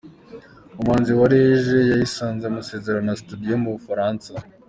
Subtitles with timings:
[0.79, 4.29] Umuhanzi wa Rege yasinyanye amasezerano na Studio yo mu Bufaransa